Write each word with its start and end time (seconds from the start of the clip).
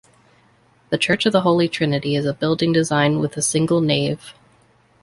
The 0.89 0.97
church 0.97 1.27
of 1.27 1.31
the 1.31 1.41
Holy 1.41 1.69
Trinity 1.69 2.15
is 2.15 2.25
a 2.25 2.33
building 2.33 2.73
design 2.73 3.19
with 3.19 3.37
a 3.37 3.41
single 3.43 3.81
nave. 3.81 4.33